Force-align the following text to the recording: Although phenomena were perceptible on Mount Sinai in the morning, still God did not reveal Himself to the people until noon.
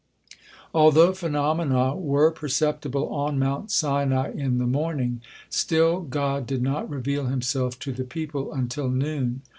Although 0.73 1.13
phenomena 1.13 1.95
were 1.95 2.31
perceptible 2.31 3.07
on 3.09 3.37
Mount 3.37 3.69
Sinai 3.69 4.31
in 4.33 4.57
the 4.57 4.65
morning, 4.65 5.21
still 5.47 5.99
God 6.01 6.47
did 6.47 6.63
not 6.63 6.89
reveal 6.89 7.27
Himself 7.27 7.77
to 7.81 7.91
the 7.91 8.03
people 8.03 8.51
until 8.51 8.89
noon. 8.89 9.43